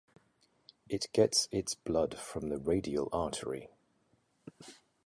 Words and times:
It 0.89 1.09
gets 1.13 1.47
its 1.51 1.75
blood 1.75 2.17
from 2.17 2.49
the 2.49 2.57
radial 2.57 3.07
artery. 3.13 3.69